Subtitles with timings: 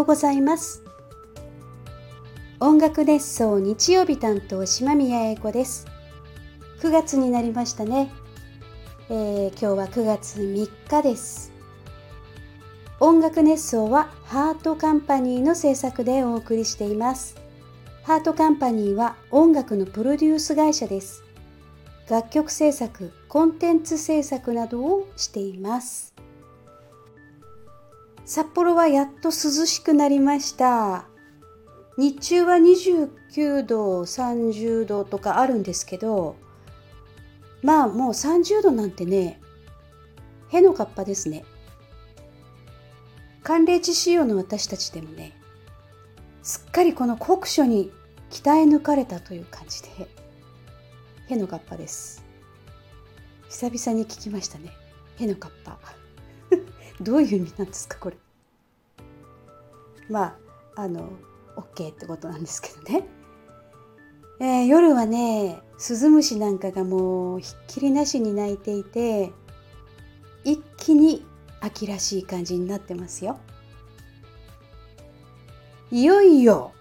[0.00, 0.82] ようございます。
[2.58, 5.86] 音楽熱奏日曜日担当島宮英子です。
[6.80, 8.10] 9月になりましたね、
[9.10, 11.52] えー、今日は9月3日です。
[12.98, 17.36] 音楽熱奏はハートカンパニーの制作でお送りしています。
[18.02, 21.22] ハートカンパニーは音楽のプロデュース会社です。
[22.08, 26.14] 楽曲制作、コンテンツ制作などをしています。
[28.32, 31.08] 札幌はやっと涼しくなりました。
[31.98, 36.36] 日中は29度30度とかあるんですけど
[37.60, 39.40] まあもう30度なんてね
[40.50, 41.44] へのかっぱですね。
[43.42, 45.36] 寒冷地仕様の私たちでもね
[46.44, 47.90] すっかりこの酷暑に
[48.30, 49.88] 鍛え抜かれたという感じで
[51.26, 52.24] へのかっぱです。
[53.48, 54.70] 久々に聞きましたね。
[55.18, 55.99] へのかっぱ。
[57.00, 58.16] どういう意味なんですかこれ？
[60.08, 60.36] ま
[60.76, 61.10] ああの
[61.56, 63.06] OK ってことなんですけどね、
[64.40, 69.32] えー、夜はねスズムシなんかがもうひっきりなしに鳴いていて
[70.44, 71.24] 一気に
[71.60, 73.38] 秋らしい感じになってますよ。
[75.90, 76.72] いよいよ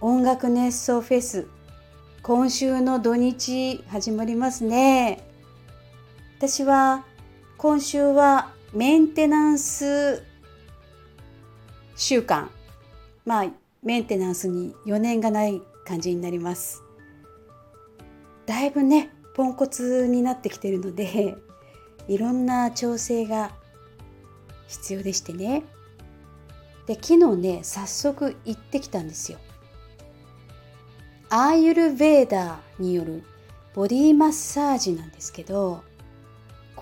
[0.00, 1.46] 音楽熱奏フェス
[2.22, 5.26] 今週の土日始まりますね。
[6.38, 7.04] 私は
[7.56, 10.22] 今週はメンテナンス
[11.96, 12.48] 週間。
[13.26, 13.46] まあ
[13.82, 16.80] メンテナンスに余念がない感じになります。
[18.46, 21.36] だいぶねポンコツになってきてるので
[22.06, 23.50] いろんな調整が
[24.68, 25.64] 必要でしてね。
[26.86, 29.38] で昨日ね早速行ってきたんですよ。
[31.28, 33.24] アーユルベーダーによる
[33.74, 35.82] ボディマッサージなんですけど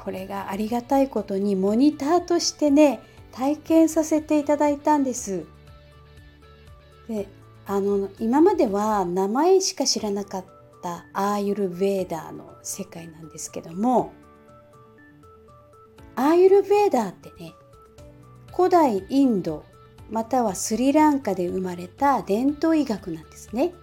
[0.05, 3.01] これがありがたいことにモニターとしてね
[3.33, 5.45] 体験させていただいたんです。
[7.09, 7.27] で
[7.67, 10.45] あの今までは名前しか知らなかっ
[10.83, 14.13] たアーユルベーダーの世界なんですけども
[16.17, 17.53] アーユルベーダーってね
[18.57, 19.65] 古代インド
[20.11, 23.75] またはスリランカで生まれた伝統医学なんですね。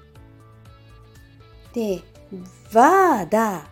[1.73, 2.01] で
[2.73, 3.65] バーダー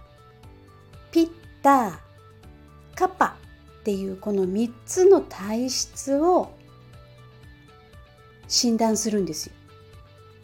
[1.12, 1.30] ピッ
[1.64, 2.03] ター
[2.96, 3.38] カパ
[3.82, 6.52] っていうこの3つの体質を
[8.48, 9.54] 診断するんですよ。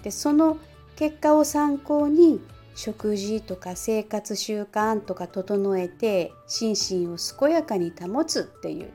[0.03, 0.57] でその
[0.95, 2.41] 結果を参考に
[2.75, 8.89] 食事とか生活習慣とか整えて心身を健やかに保つっていう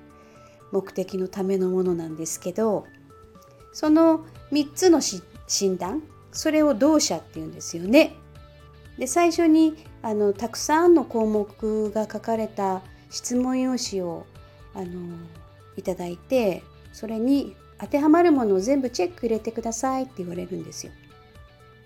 [0.72, 2.86] 目的のためのものなんですけど
[3.72, 8.16] その3つの診断それを同社っていうんですよね。
[8.98, 12.82] で最初にあのたくさんの項目が書かれた
[13.14, 14.26] 質問用紙を
[14.74, 15.16] あの
[15.76, 20.92] いただいてそれに当てはまるものを全部チェック入れてくださいって言われるんですよ。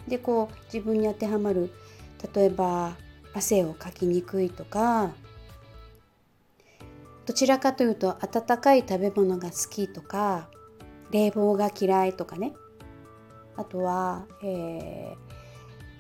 [0.09, 1.71] でこう自分に当てはまる
[2.34, 2.97] 例えば
[3.34, 5.12] 汗をかきにくいとか
[7.27, 10.49] どちらかというと温かい食べ物が好きとか
[11.11, 12.55] 冷房が嫌いとかね
[13.55, 15.17] あとは、えー、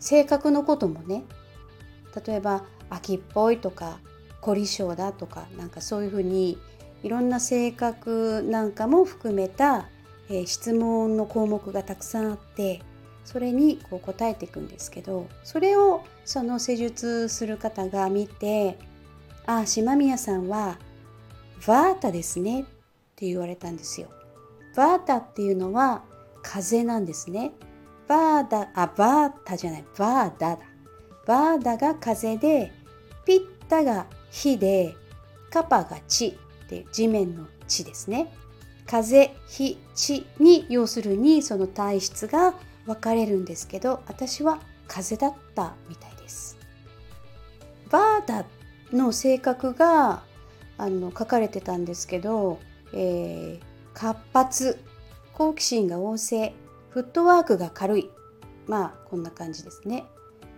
[0.00, 1.24] 性格のこともね
[2.26, 4.00] 例えば秋っぽいとか
[4.40, 6.58] 凝り性だとかなんかそういうふうに
[7.02, 9.88] いろんな性格なんかも含めた、
[10.28, 12.82] えー、質問の項目がたくさんあって
[13.24, 18.78] それにこう答えていくんですけどそれをその施術する方が見て
[19.46, 20.78] 「ああ島宮さんは
[21.66, 22.64] バータですね」っ
[23.16, 24.08] て言われたんですよ。
[24.76, 26.04] バータっていうのは
[26.42, 27.52] 風なんですね。
[28.06, 30.58] バーダ、あ、バータじゃない、バーダだ。
[31.26, 32.72] バーダが風で、
[33.26, 34.96] ピッタが火で、
[35.50, 38.32] カパが地って地面の地ですね。
[38.86, 42.54] 風、火、地に要するにその体質が
[42.86, 46.56] 分かれるんですけど、私は風だったみたいです。
[47.90, 48.44] バーダ
[48.92, 50.22] の性格が
[50.76, 52.58] あの書かれてたんですけど、
[52.92, 53.62] えー、
[53.94, 54.78] 活発、
[55.34, 56.54] 好奇心が旺盛、
[56.90, 58.10] フットワークが軽い
[58.68, 60.04] まあこんな感じですね。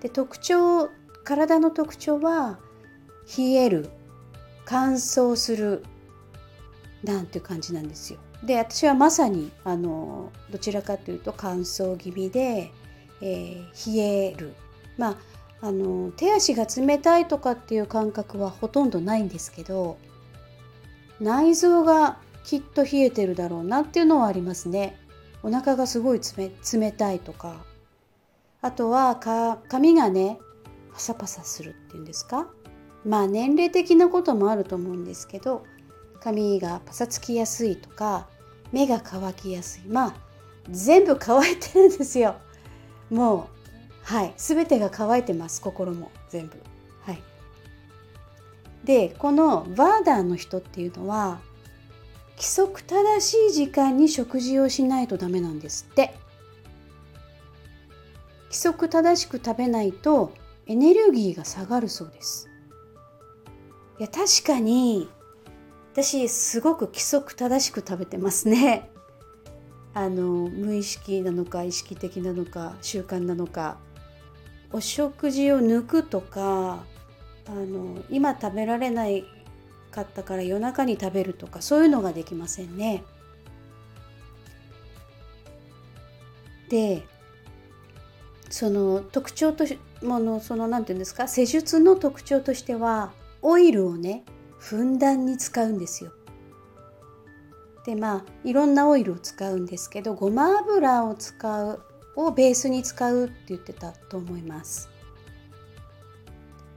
[0.01, 0.91] で特徴
[1.25, 2.59] 体の特徴は
[3.37, 3.91] 冷える
[4.65, 5.85] 乾燥する
[7.03, 8.19] なんていう感じなんですよ。
[8.45, 12.71] で私はまさにあのどちらかというと乾燥気味で、
[13.21, 14.55] えー、冷える
[14.97, 15.17] まあ
[15.67, 19.99] あの手足が冷たいとかっていう感覚はほとんどないんですけど
[21.21, 24.97] 内臓がきっと冷えてるだろうなっていうのはありますね。
[25.43, 26.21] お腹がすごい
[26.73, 27.65] 冷たいとか
[28.63, 30.39] あとはか髪がね
[30.93, 32.49] パサパサするっていうんですか？
[33.05, 35.65] まあ年齢的なこともあると思うんですけど
[36.21, 38.29] 髪がパサつきやすいとか、
[38.73, 39.89] 目が乾きやすい。
[39.89, 40.15] まあ
[40.69, 42.37] 全部乾いてるんですよ。
[43.11, 43.61] もう
[44.03, 44.35] はい。
[44.37, 46.61] 全てが乾いてます心も全部。
[47.05, 47.23] はい。
[48.85, 51.41] でこのバーダーの人っていうのは
[52.37, 56.15] 規則正しい時間に食事をしないとダメなんですって。
[58.49, 60.35] 規則正しく食べないと
[60.67, 62.50] エネルギーが下がるそうです。
[64.01, 65.11] いや確かに
[65.93, 68.89] 私すごく規則正しく食べてますね
[69.93, 73.77] あの無意識なのか意識的なのか習慣なのか
[74.73, 76.83] お食事を抜くとか
[77.47, 79.27] あの今食べられない
[79.91, 83.05] かったから夜中に食べるとかそういうのができませんね。
[86.71, 87.03] で
[88.49, 89.67] その特徴と
[90.03, 93.13] ものその何て言うんですか施術の特徴としては
[93.43, 94.25] オイルをね
[94.59, 96.13] ふんだんに使うんですよ。
[97.85, 101.81] でまあいろんなオイルを使うんですけどごま油を使う
[102.17, 104.91] をベースに使うって言ってたと思います。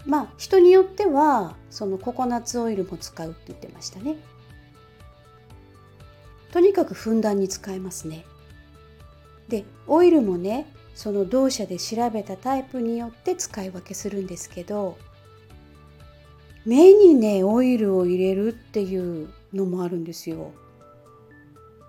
[0.05, 4.15] まあ人によってはそのココナッツオイルも使うって言ってましたね。
[6.51, 8.25] とにかくふんだんに使えますね。
[9.49, 14.97] でオイルもねその同社で調べたタイプによって使い分けするんですけど
[16.65, 20.51] 目にねオイルを入れるっていうのもあるんですよ。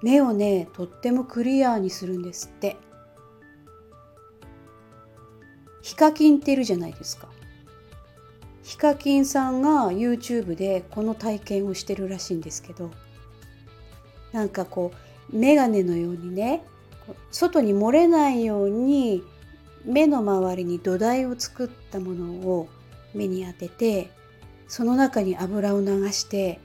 [0.03, 2.76] 目をねとってもクリアにするんですって
[5.81, 7.29] ヒカキンっているじゃないですか
[8.62, 12.91] ヒカキンさんが YouTube でこの体験をしてるらしいんですけど
[14.32, 14.93] なんかこ
[15.32, 16.62] う眼鏡のようにね
[17.31, 19.23] 外に漏れないように
[19.85, 22.69] 目の周りに土台を作ったものを
[23.15, 24.11] 目に当てて
[24.69, 26.61] その中に油を流して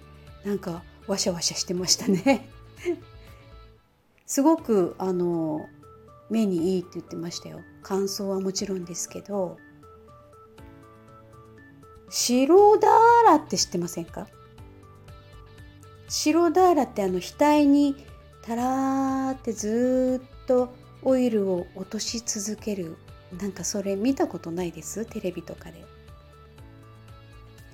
[0.46, 2.50] なんかワシャワシャしてましたね。
[4.26, 5.68] すごくあの
[6.30, 7.62] 目にいいって言ってましたよ。
[7.82, 9.58] 乾燥はもちろんですけど。
[12.12, 12.92] 白ダー
[13.28, 14.28] ラって知ってませんか？
[16.08, 17.96] 白ダーラってあの額に
[18.42, 20.74] たらーってずっと
[21.04, 22.98] オイルを落とし続ける。
[23.40, 25.06] なんかそれ見たことないです？
[25.06, 25.86] テレビとかで。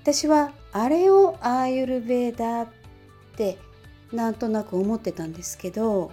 [0.06, 2.70] 私はあれをアーユルベーダーっ
[3.36, 3.58] て
[4.14, 6.12] なんとなく思ってたんですけど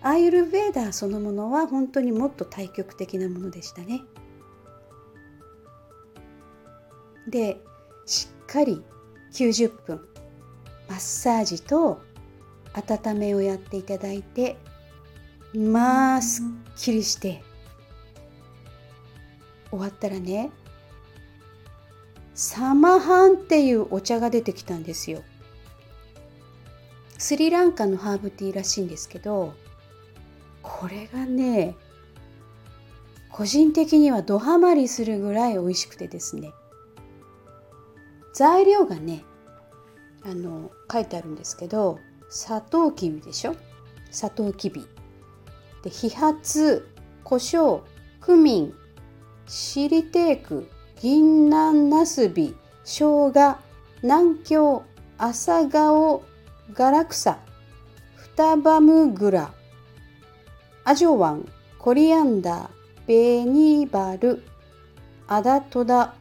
[0.00, 4.00] アーユルベーダーそのものは本当にもっと対極的なものでしたね。
[7.28, 7.58] で
[8.06, 8.82] しっかり
[9.34, 10.08] 90分
[10.88, 12.00] マッサージと
[12.72, 14.56] 温めをやっていただいて
[15.52, 16.44] まあすっ
[16.74, 17.42] きりして
[19.68, 20.50] 終わったらね
[22.36, 25.22] サマハンっていうお茶が出てきたんですよ。
[27.16, 29.54] スリランカのハーブティーらしいんですけど
[30.62, 31.74] これがね
[33.32, 36.52] 個人的にはドハマりするぐらい美味しくてですね。
[38.34, 39.24] 材料がね
[40.22, 41.98] あの書いてあるんですけど
[42.28, 43.56] サトウキビでしょ？
[44.10, 44.86] サトウキビ。
[45.82, 46.36] で飛髪
[47.24, 47.80] 胡椒
[48.20, 48.74] クミン
[49.46, 50.68] シリテーク
[51.02, 53.56] 銀杏ナスビ生姜
[54.02, 54.82] 南京
[55.18, 56.22] 朝顔
[56.72, 57.38] ガラクサ
[58.16, 59.52] 双葉ムグラ
[60.84, 61.46] アジョワン
[61.78, 62.68] コリアンダー
[63.06, 64.42] ベニバル
[65.28, 66.14] アダトダ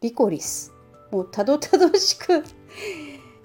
[0.00, 0.72] リコリス。
[1.12, 2.42] もうたどたどしく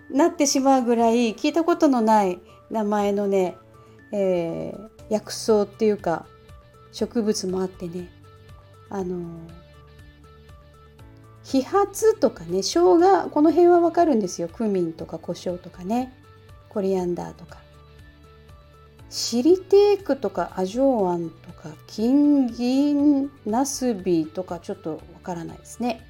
[0.09, 2.39] なってしまうぐらい聞いたことのない
[2.71, 3.55] 名前のね、
[4.11, 6.25] えー、薬草っていうか
[6.91, 8.09] 植物もあってね。
[8.89, 9.19] あの
[11.47, 11.87] 飛髪
[12.19, 14.49] とかね生姜この辺はわかるんですよ。
[14.49, 16.13] クミンとか胡椒とかね。
[16.67, 17.59] コリアンダーとか。
[19.09, 26.05] シリテークとかアジョワンとか金銀ナスビとかちょっとわからないですね。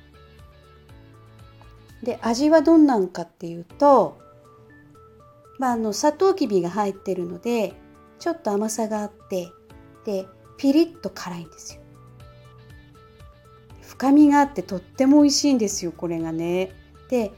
[2.01, 4.17] で味はどんなんかっていうと、
[5.60, 7.75] まあ、あのサトウキビが入ってるので
[8.17, 9.51] ちょっと甘さがあって
[10.03, 10.25] で
[10.58, 11.82] ピリッと辛いんですよ。
[13.97, 16.71] 深みがあってとっても美味しいんですよこれがね。
[17.09, 17.31] で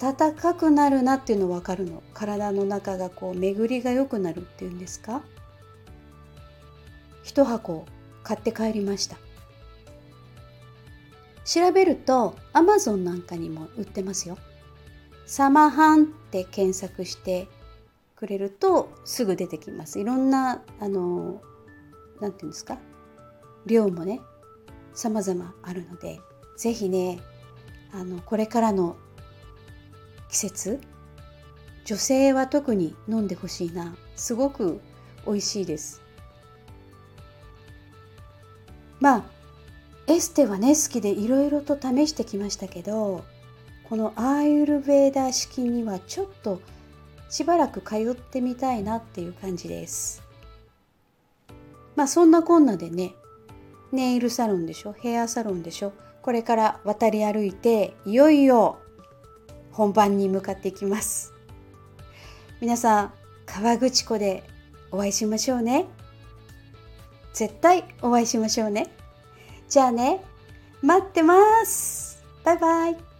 [0.00, 2.02] 暖かくなるなっていうの分かるの。
[2.14, 5.22] 体の中がこう巡りが良くなるっていうんですか。
[7.24, 7.84] 一箱
[8.22, 9.16] 買って帰りました。
[11.44, 14.38] 調べると Amazon なんかにも売ってますよ。
[15.26, 17.48] サマハンって検索して
[18.14, 19.98] くれるとすぐ出てきます。
[19.98, 21.42] いろんな、あの、
[22.20, 22.78] なんていうんですか。
[23.66, 24.20] 量もね、
[24.94, 26.20] 様々あるので、
[26.56, 27.20] ぜひね、
[27.92, 28.96] あの、これからの
[30.30, 30.80] 季節、
[31.84, 33.94] 女性は特に飲んでほしいな。
[34.16, 34.80] すごく
[35.26, 36.04] 美味しいです。
[39.00, 39.24] まあ
[40.06, 43.24] エステはね好きでいろいろと試してきましたけど
[43.88, 46.62] このアーユルベーダー式にはちょっと
[47.28, 50.22] しばらく通ってみたいなっていう感じです。
[51.96, 53.14] まあそんなこんなでね
[53.92, 54.92] ネイルサロンでしょ？
[54.92, 55.92] ヘアサロンでしょ？
[56.22, 58.78] これから渡り歩いていよいよ
[59.72, 61.32] 本番に向かっていきます。
[62.60, 63.12] 皆さん
[63.46, 64.42] 河口湖で
[64.90, 65.86] お会いしましょうね。
[67.32, 68.88] 絶対お会いしましょうね。
[69.68, 70.22] じゃあね。
[70.82, 72.22] 待ってます。
[72.44, 73.13] バイバイ。